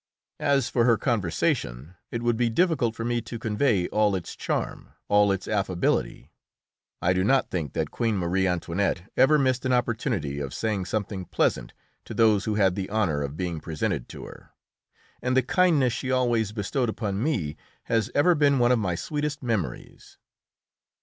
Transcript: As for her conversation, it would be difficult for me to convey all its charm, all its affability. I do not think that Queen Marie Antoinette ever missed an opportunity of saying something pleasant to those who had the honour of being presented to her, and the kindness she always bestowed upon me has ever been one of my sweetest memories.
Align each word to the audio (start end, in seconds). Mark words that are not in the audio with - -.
As 0.39 0.67
for 0.67 0.83
her 0.85 0.97
conversation, 0.97 1.93
it 2.09 2.23
would 2.23 2.35
be 2.35 2.49
difficult 2.49 2.95
for 2.95 3.05
me 3.05 3.21
to 3.21 3.37
convey 3.37 3.85
all 3.89 4.15
its 4.15 4.35
charm, 4.35 4.93
all 5.09 5.31
its 5.31 5.47
affability. 5.47 6.31
I 7.03 7.13
do 7.13 7.23
not 7.23 7.51
think 7.51 7.73
that 7.73 7.91
Queen 7.91 8.17
Marie 8.17 8.47
Antoinette 8.47 9.03
ever 9.15 9.37
missed 9.37 9.63
an 9.63 9.73
opportunity 9.73 10.39
of 10.39 10.55
saying 10.55 10.85
something 10.85 11.25
pleasant 11.25 11.71
to 12.05 12.15
those 12.15 12.45
who 12.45 12.55
had 12.55 12.73
the 12.73 12.89
honour 12.89 13.21
of 13.21 13.37
being 13.37 13.59
presented 13.61 14.09
to 14.09 14.25
her, 14.25 14.49
and 15.21 15.37
the 15.37 15.43
kindness 15.43 15.93
she 15.93 16.09
always 16.09 16.51
bestowed 16.51 16.89
upon 16.89 17.21
me 17.21 17.55
has 17.83 18.09
ever 18.15 18.33
been 18.33 18.57
one 18.57 18.71
of 18.71 18.79
my 18.79 18.95
sweetest 18.95 19.43
memories. 19.43 20.17